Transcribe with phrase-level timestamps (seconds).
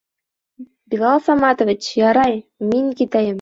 [0.93, 2.41] Билал Саматович, ярай
[2.73, 3.29] мин китәйем.